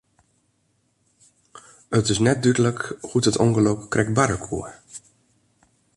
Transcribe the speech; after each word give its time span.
It 1.99 2.05
is 2.13 2.23
net 2.27 2.37
dúdlik 2.43 2.79
hoe't 3.07 3.29
it 3.29 3.41
ûngelok 3.45 3.81
krekt 3.93 4.15
barre 4.17 4.37
koe. 4.45 4.69